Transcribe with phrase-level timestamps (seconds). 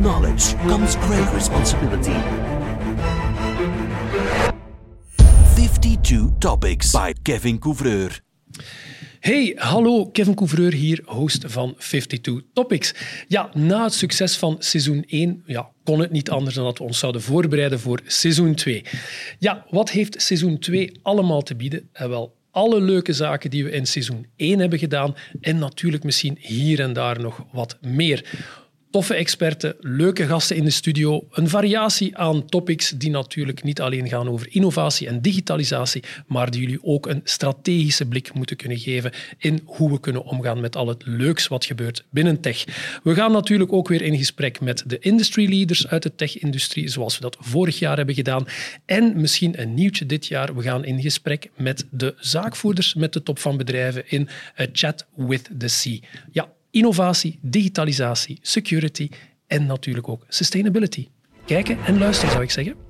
[0.00, 2.16] knowledge comes great responsibility.
[5.54, 8.20] 52 Topics by Kevin Couvreur.
[9.20, 12.94] Hey, hallo, Kevin Couvreur hier, host van 52 Topics.
[13.28, 16.84] Ja, na het succes van seizoen 1 ja, kon het niet anders dan dat we
[16.84, 18.84] ons zouden voorbereiden voor seizoen 2.
[19.38, 21.88] Ja, wat heeft seizoen 2 allemaal te bieden?
[21.92, 26.36] En wel, alle leuke zaken die we in seizoen 1 hebben gedaan en natuurlijk misschien
[26.40, 28.24] hier en daar nog wat meer.
[28.90, 34.08] Toffe experten, leuke gasten in de studio, een variatie aan topics die natuurlijk niet alleen
[34.08, 39.12] gaan over innovatie en digitalisatie, maar die jullie ook een strategische blik moeten kunnen geven
[39.38, 42.64] in hoe we kunnen omgaan met al het leuks wat gebeurt binnen tech.
[43.02, 47.14] We gaan natuurlijk ook weer in gesprek met de industry leaders uit de tech-industrie, zoals
[47.14, 48.46] we dat vorig jaar hebben gedaan.
[48.84, 53.22] En misschien een nieuwtje dit jaar, we gaan in gesprek met de zaakvoerders, met de
[53.22, 54.28] top van bedrijven in
[54.60, 55.98] A Chat with the Sea.
[56.32, 59.08] Ja, innovatie, digitalisatie, security
[59.46, 61.08] en natuurlijk ook sustainability.
[61.44, 62.89] Kijken en luisteren zou ik zeggen.